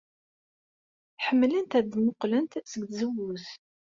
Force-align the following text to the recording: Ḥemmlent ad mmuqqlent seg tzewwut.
Ḥemmlent 1.25 1.77
ad 1.79 1.91
mmuqqlent 1.97 2.53
seg 2.71 2.83
tzewwut. 2.87 3.47